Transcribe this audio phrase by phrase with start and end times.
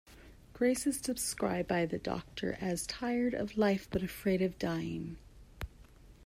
[0.53, 5.17] Grace is described by the Doctor as tired of life but afraid of dying.